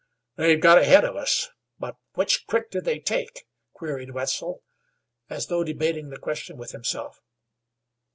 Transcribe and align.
"They've 0.35 0.59
got 0.59 0.79
ahead 0.79 1.05
of 1.05 1.15
us, 1.15 1.49
but 1.77 1.95
which 2.15 2.47
crick 2.47 2.71
did 2.71 2.85
they 2.85 2.97
take?" 2.97 3.45
queried 3.71 4.15
Wetzel, 4.15 4.63
as 5.29 5.45
though 5.45 5.63
debating 5.63 6.09
the 6.09 6.17
question 6.17 6.57
with 6.57 6.71
himself. 6.71 7.21